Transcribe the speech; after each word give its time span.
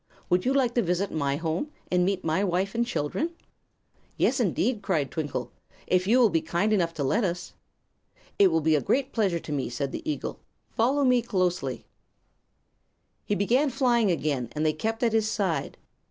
Would 0.31 0.45
you 0.45 0.53
like 0.55 0.73
to 0.73 0.81
visit 0.81 1.11
my 1.11 1.35
home, 1.35 1.69
and 1.91 2.03
meet 2.03 2.23
my 2.23 2.43
wife 2.43 2.73
and 2.73 2.83
children?" 2.83 3.35
"Yes, 4.17 4.39
indeed!" 4.39 4.81
cried 4.81 5.11
Twinkle; 5.11 5.51
"if 5.85 6.07
you 6.07 6.17
will 6.17 6.31
be 6.31 6.41
kind 6.41 6.73
enough 6.73 6.91
to 6.95 7.03
let 7.03 7.23
us." 7.23 7.53
"It 8.39 8.47
will 8.51 8.61
be 8.61 8.73
a 8.73 8.81
great 8.81 9.13
pleasure 9.13 9.37
to 9.37 9.51
me," 9.51 9.69
said 9.69 9.91
the 9.91 10.01
eagle. 10.11 10.39
"Follow 10.71 11.03
me 11.03 11.21
closely, 11.21 11.75
please." 11.81 11.85
He 13.25 13.35
began 13.35 13.69
flying 13.69 14.09
again, 14.09 14.49
and 14.53 14.65
they 14.65 14.73
kept 14.73 15.03
at 15.03 15.13
his 15.13 15.29
side. 15.29 15.77